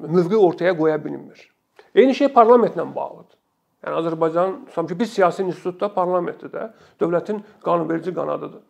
mövqe 0.09 0.37
ortaya 0.37 0.77
qoya 0.77 0.97
bilmir. 1.05 1.49
Eyni 1.95 2.15
şey 2.15 2.27
parlamentlə 2.35 2.85
bağlıdır. 2.95 3.37
Yəni 3.83 3.97
Azərbaycan 3.99 4.53
tutam 4.67 4.87
ki, 4.87 4.99
bir 4.99 5.09
siyasi 5.11 5.43
institutda 5.43 5.89
parlamentdir 5.93 6.51
də, 6.51 6.69
dövlətin 7.01 7.41
qanunverici 7.63 8.13
qanadıdır. 8.15 8.61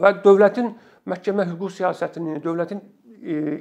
Və 0.00 0.12
dövlətin 0.24 0.72
məhkəmə 1.08 1.46
hüquq 1.50 1.74
siyasətini, 1.76 2.38
dövlətin 2.44 2.80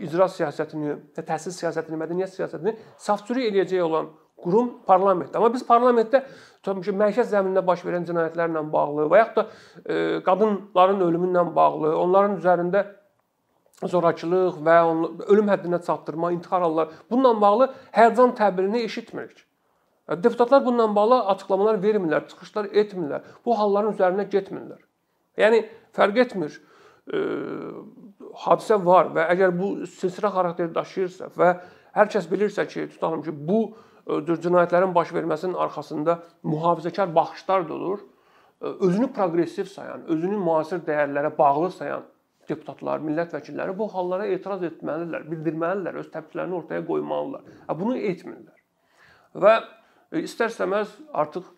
icra 0.06 0.30
siyasətini, 0.32 0.96
təhsil 1.20 1.56
siyasətini, 1.56 2.00
mədəniyyət 2.00 2.38
siyasətini 2.38 2.76
safçürük 3.02 3.50
eləyəcək 3.52 3.84
olan 3.84 4.08
qurum 4.44 4.72
parlamentdir. 4.88 5.38
Amma 5.40 5.52
biz 5.54 5.66
parlamentdə 5.68 6.24
tutam 6.60 6.84
ki, 6.84 6.94
məişət 6.96 7.32
zəminində 7.34 7.66
baş 7.66 7.84
verən 7.88 8.08
cinayətlərlə 8.08 8.64
bağlı 8.72 9.10
və 9.12 9.22
yaxud 9.24 9.42
da 9.42 10.24
qadınların 10.28 11.04
ölümü 11.08 11.32
ilə 11.32 11.44
bağlı, 11.56 11.94
onların 11.98 12.40
üzərində 12.40 12.86
zorakılıq 13.88 14.60
və 14.66 14.78
ölüm 15.32 15.52
həddinə 15.52 15.80
çatdırma, 15.86 16.34
intihar 16.36 16.66
halları 16.66 16.98
bununla 17.12 17.42
bağlı 17.42 17.70
hərcan 17.96 18.36
təbirini 18.36 18.84
eşitmirik. 18.84 19.46
Deputatlar 20.10 20.66
bununla 20.66 20.96
bağlı 20.96 21.20
açıqlamalar 21.34 21.78
vermirlər, 21.84 22.28
çıxışlar 22.28 22.72
etmirlər. 22.82 23.22
Bu 23.46 23.58
halların 23.60 23.94
üzərinə 23.94 24.26
getmirlər. 24.32 24.82
Yəni 25.38 25.62
fərq 25.96 26.18
etmir. 26.26 26.56
E, 27.10 27.20
hadisə 28.46 28.80
var 28.86 29.12
və 29.14 29.28
əgər 29.36 29.54
bu 29.58 29.70
silsilə 29.86 30.32
xarakter 30.34 30.72
daşıyırsa 30.74 31.30
və 31.38 31.52
hər 31.96 32.10
kəs 32.10 32.28
bilirsə 32.32 32.66
ki, 32.70 32.88
tutalım 32.96 33.22
ki, 33.26 33.34
bu 33.34 33.62
cinayətlərin 34.18 34.94
baş 34.96 35.12
verməsinin 35.14 35.58
arxasında 35.58 36.20
mühafizəkar 36.44 37.14
baxışlar 37.16 37.68
da 37.70 37.74
olur. 37.74 38.00
Özünü 38.60 39.12
proqressiv 39.14 39.70
sayan, 39.72 40.02
özünü 40.12 40.38
müasir 40.38 40.82
dəyərlərə 40.84 41.32
bağlı 41.38 41.70
sayan 41.72 42.08
deputatlar, 42.50 43.00
millət 43.06 43.34
vəkilləri 43.36 43.76
bu 43.78 43.88
hallara 43.94 44.28
etiraz 44.28 44.64
etməlidirlər, 44.68 45.26
bildirməlidirlər, 45.30 46.00
öz 46.02 46.10
təkliflərini 46.14 46.58
ortaya 46.58 46.84
qoymalıdırlar. 46.86 47.60
Bunu 47.80 47.98
etmirlər. 48.10 48.58
Və 49.38 49.56
e, 49.60 50.24
istərsəməz 50.26 50.96
artıq 51.24 51.50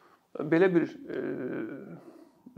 belə 0.52 0.70
bir 0.74 0.88
e, 0.92 1.22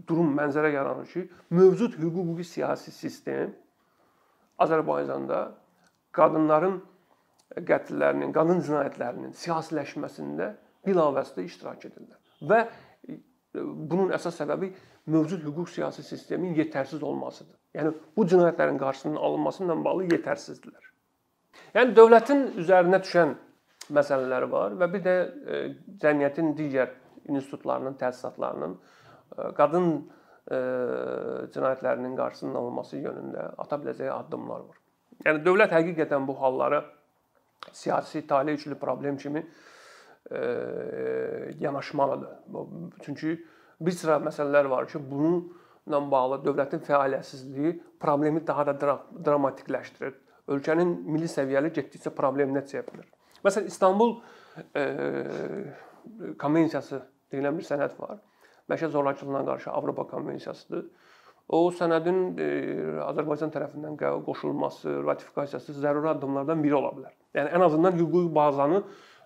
durum 0.07 0.33
mənzərə 0.37 0.73
yaranır 0.73 1.11
ki, 1.13 1.27
mövcud 1.53 1.97
hüquqi 2.01 2.47
siyasi 2.47 2.91
sistem 2.91 3.53
Azərbaycanda 4.61 5.45
qadınların 6.13 6.81
qətllərinin, 7.67 8.31
qadın 8.35 8.61
cinayətlərinin 8.65 9.35
siyasiləşməsində 9.37 10.49
bilavasitə 10.87 11.45
iştirak 11.47 11.85
edirlər. 11.89 12.19
Və 12.49 12.59
e, 12.63 13.17
bunun 13.61 14.13
əsas 14.15 14.39
səbəbi 14.41 14.71
mövcud 15.13 15.43
hüquq 15.45 15.69
siyasi 15.75 16.03
sistemin 16.03 16.55
yetərsiz 16.57 17.03
olmasıdır. 17.03 17.55
Yəni 17.77 17.93
bu 18.17 18.25
cinayətlərin 18.29 18.79
qarşısının 18.81 19.19
alınması 19.27 19.63
ilə 19.65 19.77
bağlı 19.85 20.09
yetərsizdirlər. 20.15 20.89
Yəni 21.77 21.95
dövlətin 21.97 22.43
üzərinə 22.63 22.99
düşən 23.03 23.35
məsələləri 23.93 24.49
var 24.51 24.75
və 24.81 24.89
bir 24.93 25.05
də 25.05 25.15
e, 25.21 25.61
cəmiyyətin 26.01 26.53
digər 26.57 26.93
institutlarının, 27.29 27.97
təsisatlarının 28.01 28.75
e, 28.77 29.53
qadın 29.59 29.95
cinayətlərinin 30.43 32.17
qarşısının 32.17 32.57
alınması 32.59 32.97
yönündə 32.99 33.45
ata 33.63 33.77
biləcəyi 33.79 34.09
addımlar 34.11 34.65
var. 34.65 34.81
Yəni 35.23 35.39
dövlət 35.45 35.71
həqiqətən 35.71 36.25
bu 36.27 36.35
halları 36.41 36.81
siyasi 37.71 38.27
taley 38.27 38.55
üçlü 38.55 38.75
problem 38.79 39.17
kimi 39.17 39.47
yanaşmalıdır. 41.59 42.29
Çünki 43.01 43.45
bir 43.81 43.91
sıra 43.91 44.17
məsələlər 44.23 44.69
var 44.69 44.87
ki, 44.87 44.99
bununla 45.11 45.99
bağlı 46.11 46.41
dövlətin 46.45 46.83
fəaliyyətsizliyi 46.87 47.79
problemi 47.99 48.47
daha 48.47 48.65
da 48.67 48.99
dramatikləşdirir. 49.25 50.13
Ölkənin 50.47 50.93
milli 51.07 51.27
səviyyəli 51.31 51.71
getdikcə 51.75 52.11
probleminə 52.15 52.65
çevrilir. 52.67 53.07
Məsələn, 53.43 53.67
İstanbul 53.67 54.17
e, 54.75 54.83
konvensiyası 56.39 57.01
deyilən 57.31 57.57
bir 57.59 57.67
sənəd 57.67 57.95
var. 57.99 58.19
Məişət 58.71 58.95
zorakılığına 58.95 59.45
qarşı 59.45 59.71
Avropa 59.71 60.07
konvensiyasıdır. 60.07 60.85
O 61.51 61.65
sənədin 61.75 62.21
e, 62.39 62.47
Azərbaycan 63.03 63.51
tərəfindən 63.51 63.97
qoşulması, 64.25 65.01
ratifikasiyası 65.03 65.75
zəruri 65.83 66.13
addımlardan 66.13 66.63
biri 66.63 66.77
ola 66.79 66.93
bilər. 66.95 67.13
Yəni 67.35 67.51
ən 67.57 67.65
azından 67.65 67.99
hüquqi 67.99 68.29
bazanı 68.35 68.83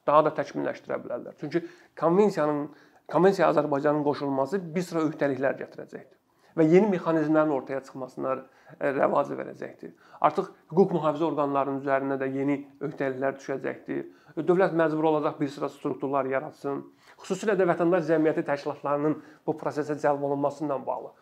daha 0.08 0.26
da 0.26 0.34
təkmilləşdirə 0.40 0.98
bilərlər. 1.04 1.38
Çünki 1.40 1.62
konvensiyanın 2.00 2.68
Konvensiyaya 3.08 3.54
Azərbaycanın 3.54 4.04
qoşulması 4.04 4.60
bir 4.76 4.84
sıra 4.84 5.06
öhdəliklər 5.08 5.54
gətirəcəkdir 5.62 6.16
və 6.60 6.66
yeni 6.68 6.90
mexanizmlərin 6.92 7.54
ortaya 7.56 7.80
çıxmasına 7.86 8.34
e, 8.36 8.90
rəvac 8.98 9.30
verəcəkdir. 9.40 9.94
Artıq 10.28 10.50
hüquq 10.74 10.96
mühafizə 10.98 11.24
orqanlarının 11.30 11.80
üzərinə 11.86 12.18
də 12.20 12.28
yeni 12.34 12.58
öhdəliklər 12.84 13.38
düşəcəkdir. 13.38 14.02
Dövlət 14.50 14.76
məcbur 14.76 15.08
olacaq 15.14 15.40
bir 15.40 15.54
sıra 15.54 15.70
strukturlar 15.72 16.28
yaratsın. 16.28 16.82
Xüsusilə 17.22 17.56
də 17.56 17.70
vətəndaş 17.70 18.10
cəmiyyəti 18.10 18.44
təşkilatlarının 18.50 19.16
bu 19.48 19.56
prosesə 19.62 19.96
cəlb 20.04 20.28
olunması 20.28 20.66
ilə 20.66 20.82
bağlı 20.90 21.14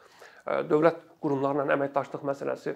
dövlət 0.45 0.99
qurumlarla 1.21 1.65
əməkdaşlıq 1.75 2.25
məsələsi 2.27 2.75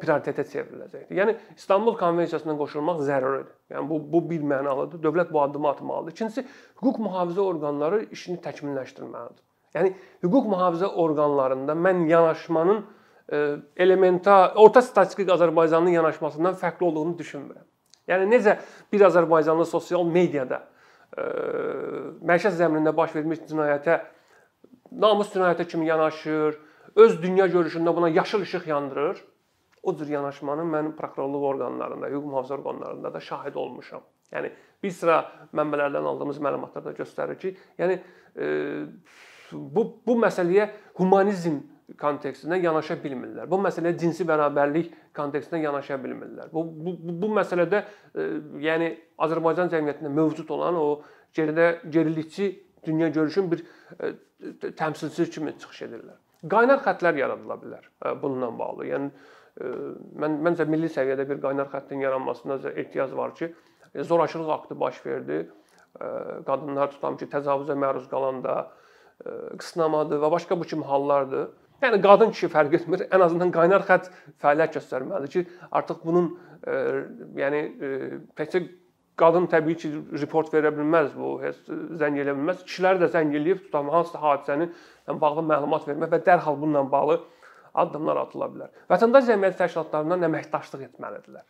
prioritetə 0.00 0.44
çevriləcəkdir. 0.48 1.16
Yəni 1.18 1.34
İstanbul 1.56 1.96
Konvensiyasına 2.00 2.54
qoşulmaq 2.56 3.02
zəruridir. 3.04 3.52
Yəni 3.72 3.88
bu 3.88 3.98
bu 4.12 4.22
bir 4.30 4.44
mənalıdır. 4.52 5.02
Dövlət 5.04 5.32
bu 5.32 5.42
addımı 5.42 5.68
atmalıdır. 5.68 6.12
İkincisi, 6.12 6.46
hüquq 6.80 7.00
mühafizə 7.04 7.44
orqanları 7.44 8.04
işini 8.14 8.38
təkmilləşdirməlidir. 8.44 9.42
Yəni 9.76 9.92
hüquq 10.24 10.48
mühafizə 10.54 10.88
orqanlarında 10.88 11.76
mən 11.76 12.06
yanaşmanın 12.08 12.84
e, 13.32 13.56
elementar 13.76 14.56
orta 14.56 14.82
statistik 14.82 15.28
Azərbaycanlı 15.28 15.90
yanaşmasından 15.98 16.56
fərqli 16.60 16.88
olduğunu 16.88 17.18
düşünmürəm. 17.20 17.66
Yəni 18.08 18.28
necə 18.32 18.58
bir 18.92 19.04
Azərbaycanlı 19.10 19.66
sosial 19.68 20.04
mediada 20.08 20.62
e, 21.12 21.28
məişət 22.24 22.56
zəminində 22.56 22.96
baş 22.96 23.16
vermiş 23.18 23.44
cinayətə 23.50 24.00
namus 24.92 25.32
cinayətə 25.34 25.66
kimi 25.68 25.92
yanaşır, 25.92 26.56
öz 26.96 27.22
dünya 27.22 27.46
görüşündə 27.46 27.96
buna 27.96 28.08
yaşıl 28.08 28.42
işıq 28.42 28.66
yandırır. 28.66 29.24
O 29.82 29.96
cür 29.96 30.08
yanaşmanın 30.08 30.70
mən 30.72 30.94
prokurorluq 30.96 31.42
orqanlarında, 31.44 32.08
hüquq 32.08 32.24
mühafizə 32.30 32.54
orqanlarında 32.56 33.14
da 33.14 33.20
şahid 33.20 33.54
olmuşam. 33.54 34.00
Yəni 34.32 34.50
bir 34.82 34.90
sıra 34.90 35.18
mənbələrdən 35.52 36.08
aldığımız 36.08 36.40
məlumatlar 36.40 36.86
da 36.86 36.94
göstərir 36.96 37.36
ki, 37.38 37.52
yəni 37.78 37.98
e, 38.36 38.46
bu 39.52 39.84
bu 40.06 40.16
məsələyə 40.24 40.70
humanizm 40.96 41.60
kontekstində 42.00 42.56
yanaşa 42.62 42.96
bilmirlər. 43.04 43.48
Bu 43.50 43.60
məsələyə 43.60 43.98
cinsi 44.00 44.24
bərabərlik 44.24 44.92
kontekstində 45.16 45.60
yanaşa 45.66 46.00
bilmirlər. 46.00 46.48
Bu 46.52 46.64
bu 46.64 46.96
bu 47.22 47.32
məsələdə 47.36 47.84
e, 47.84 48.28
yəni 48.64 48.92
Azərbaycan 49.26 49.68
cəmiyyətində 49.74 50.12
mövcud 50.16 50.50
olan 50.56 50.80
o 50.80 51.02
geridə 51.36 51.74
gerilikçi 51.90 52.50
dünya 52.86 53.08
görüşün 53.08 53.50
bir 53.52 53.66
e, 54.00 54.14
təmsilçisi 54.80 55.30
kimi 55.30 55.58
çıxış 55.58 55.82
edirlər. 55.88 56.23
Qaynar 56.50 56.82
xəttlər 56.84 57.18
yaradıla 57.20 57.56
bilər 57.62 57.84
e, 57.84 58.14
bununla 58.22 58.50
bağlı. 58.58 58.86
Yəni 58.90 59.10
e, 59.10 59.72
mən 60.22 60.38
məncə 60.46 60.68
milli 60.68 60.90
səviyyədə 60.92 61.28
bir 61.30 61.42
qaynar 61.42 61.70
xəttin 61.72 62.04
yaranmasına 62.04 62.60
ehtiyac 62.74 63.16
var 63.16 63.34
ki, 63.34 63.52
e, 63.94 64.02
zorakılıq 64.02 64.54
aktı 64.58 64.80
baş 64.80 65.04
verdi. 65.06 65.44
Qadınlar 66.46 66.88
tutam 66.90 67.14
ki, 67.14 67.28
təcavüzə 67.30 67.76
məruz 67.78 68.08
qalanda 68.10 68.54
qısnamadır 69.60 70.18
və 70.24 70.30
başqa 70.32 70.56
bu 70.58 70.66
kimi 70.66 70.82
hallardır 70.88 71.52
Yəni 71.84 72.00
qadın 72.02 72.32
kişi 72.32 72.48
fərq 72.52 72.76
etmir. 72.78 73.04
Ən 73.12 73.24
azından 73.24 73.50
qaynar 73.54 73.84
xətt 73.88 74.10
fəaliyyət 74.42 74.78
göstərməlidir 74.78 75.32
ki, 75.32 75.42
artıq 75.74 76.04
bunun 76.06 76.30
e, 76.66 76.76
yəni 77.40 77.60
e, 77.60 77.90
təkcə 78.38 78.62
qadın 79.20 79.46
təbii 79.50 79.76
ki, 79.78 79.90
report 80.22 80.52
verə 80.54 80.72
bilməz, 80.74 81.12
bu 81.18 81.36
heç 81.42 81.60
zəng 82.00 82.18
eləyə 82.22 82.34
bilməz. 82.36 82.64
Kişilər 82.66 83.00
də 83.02 83.10
zəng 83.14 83.34
eləyib 83.38 83.64
tutam 83.66 83.90
hansısa 83.94 84.20
hadisəni 84.22 84.70
bağlı 85.20 85.44
məlumat 85.50 85.88
vermək 85.88 86.12
və 86.16 86.20
dərhal 86.26 86.58
bununla 86.60 86.84
bağlı 86.92 87.20
addımlar 87.84 88.22
atıla 88.24 88.48
bilər. 88.54 88.72
Vətəndaş 88.90 89.28
cəmiyyəti 89.30 89.60
təşkilatlarından 89.62 90.28
əməkdaşlıq 90.28 90.86
etməlidirlər. 90.88 91.46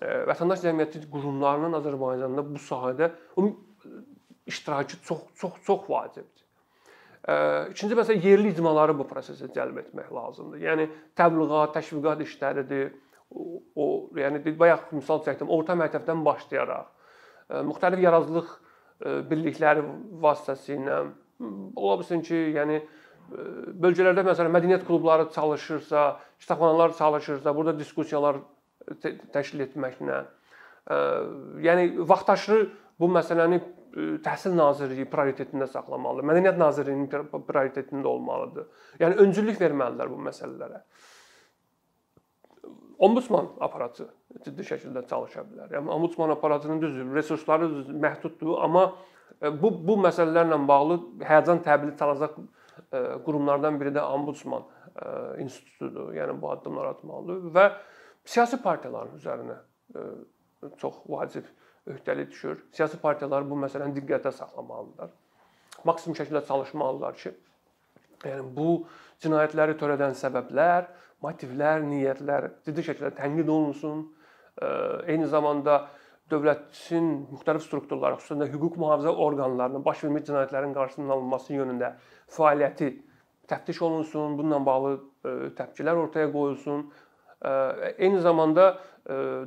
E, 0.00 0.08
vətəndaş 0.30 0.64
cəmiyyəti 0.66 1.04
qurumlarının 1.12 1.76
Azərbaycanda 1.80 2.44
bu 2.48 2.60
sahədə 2.60 3.12
iştirakı 4.46 5.02
çox 5.08 5.26
çox 5.40 5.60
çox 5.66 5.90
vacibdir. 5.90 6.42
İkinci 7.70 7.94
məsələ 7.94 8.18
yerli 8.26 8.50
icmaları 8.50 8.96
bu 8.98 9.04
prosesə 9.06 9.46
cəlb 9.54 9.76
etmək 9.84 10.08
lazımdır. 10.10 10.58
Yəni 10.58 10.88
təbliğat, 11.18 11.76
təşviqat 11.76 12.24
işləridir. 12.24 12.90
O, 13.32 13.86
yəni 14.18 14.42
bayaq 14.58 14.90
misal 14.92 15.22
çəkdim, 15.24 15.48
orta 15.48 15.76
məktəbdən 15.78 16.20
başlayaraq 16.26 17.62
müxtəlif 17.68 18.02
yaradıcılıq 18.04 18.50
birlikləri 19.30 19.84
vasitəsilə 20.22 20.98
ola 21.76 21.96
bilsin 22.00 22.22
ki, 22.24 22.38
yəni 22.56 22.80
bölgələrdə 23.82 24.24
məsələn 24.26 24.52
mədəniyyət 24.52 24.84
klubları 24.86 25.28
çalışırsa, 25.34 26.04
kitabxanalar 26.42 26.96
çalışırsa, 26.98 27.54
burada 27.56 27.78
diskussiyalar 27.78 28.42
təşkil 29.34 29.64
etməklə, 29.66 30.24
yəni 31.66 32.08
vaxtaşırı 32.08 32.66
bu 33.00 33.08
məsələni 33.16 33.62
Təhsil 34.24 34.54
Nazirliyi 34.56 35.04
prioritetində 35.12 35.66
saxlamalıdır. 35.68 36.24
Mədəniyyət 36.30 36.60
Nazirliyinin 36.60 37.08
prioritetində 37.44 38.08
olmalıdır. 38.08 38.70
Yəni 39.02 39.18
öncüllük 39.20 39.60
verməlidirlər 39.60 40.08
bu 40.08 40.20
məsələlərə. 40.30 40.80
Ombudsman 43.02 43.48
aparatı 43.60 44.06
ciddi 44.44 44.62
şəkildə 44.66 45.02
çalışa 45.10 45.42
bilər. 45.48 45.72
Yəni 45.74 45.90
ombudsman 45.90 46.30
aparatının 46.36 46.82
düzdür, 46.82 47.08
resursları 47.14 47.68
məhduddur, 48.04 48.60
amma 48.62 48.84
bu 49.62 49.72
bu 49.88 49.96
məsələlərlə 50.04 50.58
bağlı 50.68 50.98
həyəcan 51.26 51.64
təbili 51.66 51.96
çalacaq 51.98 52.36
qurumlardan 53.26 53.80
biri 53.80 53.90
də 53.96 54.04
ombudsman 54.14 54.68
institutudur. 55.42 56.12
Yəni 56.14 56.38
bu 56.40 56.52
addımlar 56.52 56.92
atmalıdır 56.92 57.50
və 57.56 57.66
siyasi 58.24 58.62
partiyaların 58.62 59.18
üzərinə 59.18 59.58
çox 60.78 61.02
vacib 61.08 61.48
öhdəlik 61.90 62.30
düşür. 62.30 62.60
Siyasi 62.72 63.00
partiyalar 63.02 63.48
bu 63.50 63.58
məsələni 63.64 63.96
diqqətə 63.98 64.30
saxlamalıdırlar. 64.36 65.10
Maksimum 65.84 66.14
şəkildə 66.14 66.44
çalışmalıdırlar 66.46 67.16
ki, 67.18 67.32
yəni 68.30 68.44
bu 68.56 68.84
cinayətləri 69.22 69.74
törədən 69.80 70.14
səbəblər, 70.18 70.88
motivlər, 71.22 71.82
niyyətlər 71.86 72.48
ciddi 72.66 72.84
şəkildə 72.88 73.12
tənqid 73.18 73.48
olunsun. 73.48 74.06
Eyni 75.06 75.28
zamanda 75.30 75.86
dövlətin 76.32 77.08
müxtəlif 77.32 77.64
strukturları, 77.66 78.18
xüsusən 78.20 78.42
də 78.42 78.48
hüquq 78.52 78.78
mühafizə 78.80 79.12
orqanlarının 79.26 79.84
baş 79.84 80.04
vermiş 80.04 80.26
cinayətlərin 80.28 80.74
qarşısının 80.76 81.12
alınması 81.12 81.54
yönündə 81.54 81.92
fəaliyyəti 82.32 82.90
təftiş 83.50 83.82
olunsun, 83.84 84.36
bununla 84.38 84.60
bağlı 84.66 84.92
təpkilər 85.58 85.98
ortaya 86.06 86.30
qoyulsun. 86.32 86.86
Eyni 87.98 88.20
zamanda 88.22 88.76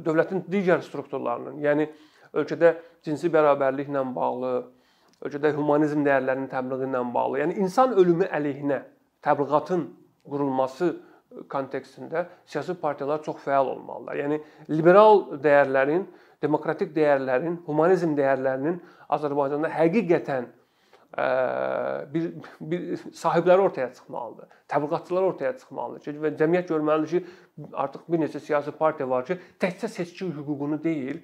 dövlətin 0.05 0.43
digər 0.51 0.83
strukturlarının, 0.85 1.61
yəni 1.63 1.87
ölkədə 2.35 2.75
cinsi 3.07 3.31
bərabərliklə 3.31 4.03
bağlı, 4.15 4.53
ölkədə 5.23 5.53
humanizm 5.55 6.03
dəyərlərinin 6.05 6.49
təbliği 6.51 6.89
ilə 6.89 7.03
bağlı, 7.13 7.39
yəni 7.43 7.57
insan 7.63 7.95
ölümü 7.95 8.27
əleyhinə 8.35 8.81
təbliğatın 9.25 9.87
qurulması 10.27 10.91
kontekstində 11.51 12.27
siyasi 12.47 12.75
partiyalar 12.79 13.23
çox 13.23 13.41
fəal 13.43 13.71
olmalılar. 13.73 14.15
Yəni 14.19 14.41
liberal 14.71 15.25
dəyərlərin, 15.43 16.05
demokratik 16.43 16.93
dəyərlərin, 16.95 17.61
humanizm 17.65 18.13
dəyərlərinin 18.17 18.77
Azərbaycanda 19.15 19.71
həqiqətən 19.73 20.47
bir, 22.11 22.25
bir 22.59 23.03
sahibləri 23.15 23.61
ortaya 23.61 23.87
çıxmalıdır. 23.93 24.49
Təbliğatçılar 24.71 25.27
ortaya 25.29 25.53
çıxmalıdır 25.57 26.03
ki, 26.03 26.15
və 26.23 26.31
cəmiyyət 26.39 26.71
görməlidir 26.73 27.11
ki, 27.13 27.35
artıq 27.73 28.09
bir 28.11 28.23
neçə 28.25 28.41
siyasi 28.43 28.73
partiya 28.75 29.07
var 29.09 29.25
ki, 29.27 29.37
təkcə 29.61 29.89
seçki 29.91 30.27
hüququnu 30.27 30.81
deyil, 30.83 31.21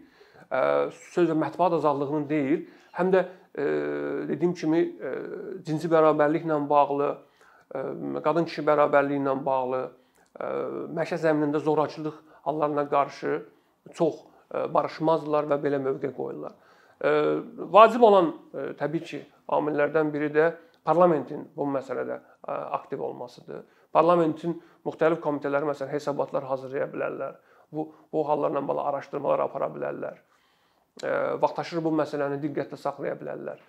söz 1.11 1.31
və 1.31 1.37
mətbuat 1.43 1.75
azadlığının 1.79 2.27
deyil, 2.29 2.65
həm 2.95 3.11
də 3.13 3.25
dediyim 3.55 4.53
kimi 4.55 4.81
cinsi 5.65 5.89
bərabərliklə 5.91 6.57
bağlı, 6.69 7.09
qadın 8.23 8.47
kişi 8.47 8.63
bərabərliyi 8.67 9.21
ilə 9.21 9.35
bağlı, 9.45 9.81
məişət 10.95 11.25
zəminində 11.25 11.59
zorakılıq 11.59 12.15
hallarına 12.47 12.87
qarşı 12.89 13.41
çox 13.97 14.23
barışmazdılar 14.73 15.49
və 15.51 15.59
belə 15.63 15.81
mövqe 15.83 16.13
qoyurlar. 16.15 16.55
Vacib 17.75 18.03
olan 18.07 18.33
təbii 18.79 19.03
ki, 19.11 19.21
amillərdən 19.51 20.11
biri 20.13 20.31
də 20.31 20.51
parlamentin 20.87 21.47
bu 21.55 21.67
məsələdə 21.75 22.19
aktiv 22.47 23.01
olmasıdır. 23.03 23.63
Parlamentin 23.91 24.55
müxtəlif 24.85 25.19
komitələri 25.23 25.67
məsələn 25.67 25.91
hesabatlar 25.91 26.47
hazırlaya 26.47 26.87
bilərlər. 26.93 27.39
Bu 27.71 27.91
bu 28.11 28.27
hallarla 28.27 28.67
bağlı 28.67 28.83
araşdırmalar 28.89 29.39
apara 29.39 29.69
bilərlər 29.71 30.17
vaxtaşırı 31.41 31.83
bu 31.83 31.93
məsələni 32.01 32.39
diqqətdə 32.43 32.79
saxlaya 32.79 33.15
bilərlər. 33.19 33.61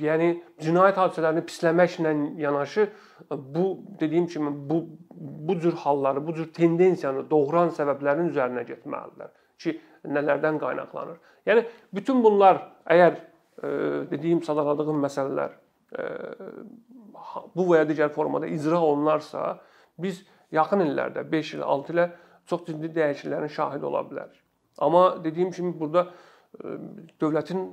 Yəni 0.00 0.28
cinayət 0.60 0.98
hadisələrini 1.00 1.42
pisləməklə 1.48 2.12
yanaşı 2.40 2.88
bu 3.30 3.78
dediyim 4.00 4.26
kimi 4.26 4.50
bu 4.70 4.82
bu 5.20 5.58
cür 5.60 5.72
halları, 5.72 6.26
bu 6.26 6.34
cür 6.34 6.50
tendensiyanı 6.52 7.24
doğuran 7.30 7.72
səbəblərin 7.76 8.28
üzərinə 8.32 8.64
getməlidirlər 8.68 9.32
ki, 9.60 9.74
nələrdən 10.08 10.58
qaynaqlanır. 10.60 11.18
Yəni 11.48 11.64
bütün 11.96 12.22
bunlar 12.24 12.62
əgər 12.88 13.18
dediyim 14.10 14.42
sadaladığım 14.44 15.00
məsələlər 15.04 15.56
bu 17.56 17.66
və 17.70 17.82
ya 17.82 17.88
digər 17.88 18.12
formada 18.14 18.48
icra 18.48 18.80
olunarsa, 18.80 19.58
biz 19.98 20.22
yaxın 20.52 20.84
illərdə 20.86 21.24
5 21.32 21.54
il, 21.56 21.64
6 21.64 21.92
ilə 21.94 22.06
çox 22.50 22.66
ciddi 22.68 22.92
dəyişikliklərin 22.96 23.52
şahidi 23.56 23.86
ola 23.86 24.04
bilərik. 24.06 24.38
Amma 24.80 25.24
dediyim 25.24 25.50
kimi 25.50 25.72
burada 25.80 26.06
e, 26.64 26.76
dövlətin 27.20 27.66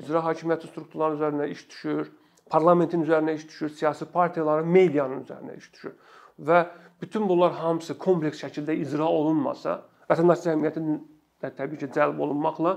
icra 0.00 0.22
hakimiyyəti 0.24 0.70
strukturları 0.70 1.18
üzərinə 1.18 1.48
iş 1.52 1.66
düşür, 1.70 2.10
parlamentin 2.50 3.04
üzərinə 3.06 3.36
iş 3.36 3.48
düşür, 3.48 3.72
siyasi 3.80 4.08
partiyaların, 4.12 4.68
medianın 4.68 5.24
üzərinə 5.24 5.56
iş 5.58 5.72
düşür. 5.72 5.96
Və 6.38 6.66
bütün 7.00 7.28
bunlar 7.28 7.56
hamısı 7.60 7.98
kompleks 7.98 8.42
şəkildə 8.44 8.76
icra 8.82 9.08
olunmasa, 9.08 9.80
vətəndaş 10.10 10.44
cəmiyyətinin 10.48 11.00
də 11.42 11.52
təbii 11.56 11.80
ki, 11.80 11.90
cəlb 11.96 12.20
olunmaqla 12.24 12.76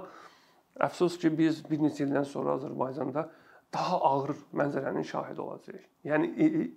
əfsus 0.88 1.20
ki, 1.22 1.32
biz 1.38 1.64
bir 1.70 1.84
neçə 1.84 2.06
ildən 2.08 2.28
sonra 2.28 2.56
Azərbaycanda 2.60 3.28
daha 3.74 4.00
ağır 4.10 4.34
mənzərənin 4.56 5.06
şahidi 5.06 5.42
olacağıq. 5.42 5.86
Yəni 6.10 6.32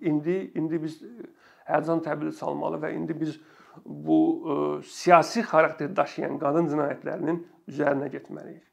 indi 0.09 0.37
indi 0.59 0.81
biz 0.83 0.99
həyəcan 1.67 2.03
təbili 2.05 2.33
salmalı 2.35 2.81
və 2.83 2.93
indi 2.97 3.15
biz 3.17 3.39
bu 3.85 4.19
ə, 4.19 4.57
e, 4.79 4.83
siyasi 4.89 5.43
xarakter 5.47 5.95
daşıyan 5.95 6.37
qadın 6.41 6.69
cinayətlərinin 6.73 7.41
üzərinə 7.71 8.09
getməliyik. 8.13 8.72